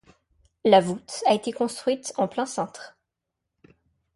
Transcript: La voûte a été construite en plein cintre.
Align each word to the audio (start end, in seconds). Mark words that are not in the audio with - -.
La 0.65 0.81
voûte 0.81 1.21
a 1.27 1.35
été 1.35 1.51
construite 1.51 2.11
en 2.17 2.27
plein 2.27 2.47
cintre. 2.47 2.97